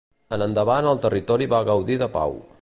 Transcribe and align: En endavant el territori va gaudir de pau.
En 0.37 0.43
endavant 0.45 0.89
el 0.93 1.03
territori 1.03 1.49
va 1.53 1.63
gaudir 1.69 1.99
de 2.05 2.09
pau. 2.19 2.39